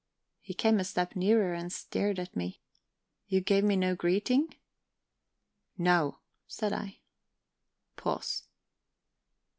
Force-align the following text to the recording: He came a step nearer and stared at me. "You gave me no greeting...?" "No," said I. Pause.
He 0.39 0.55
came 0.55 0.79
a 0.79 0.83
step 0.83 1.15
nearer 1.15 1.53
and 1.53 1.71
stared 1.71 2.17
at 2.17 2.35
me. 2.35 2.59
"You 3.27 3.39
gave 3.39 3.63
me 3.63 3.75
no 3.75 3.93
greeting...?" 3.93 4.55
"No," 5.77 6.17
said 6.47 6.73
I. 6.73 7.01
Pause. 7.97 8.45